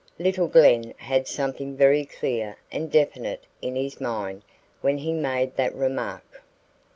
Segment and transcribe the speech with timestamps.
[0.17, 4.41] Little Glen had something very clear and definite in his mind
[4.81, 6.41] when he made that remark.